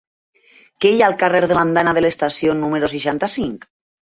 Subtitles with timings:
[0.85, 3.71] Què hi ha al carrer de l'Andana de l'Estació número seixanta-cinc?